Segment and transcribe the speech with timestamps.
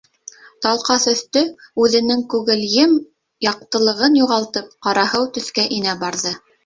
[0.65, 1.43] Талҡаҫ өҫтө,
[1.83, 2.95] үҙенең күгелйем
[3.49, 6.35] яҡтылығын юғалтып, ҡараһыу төҫкә инә барҙы.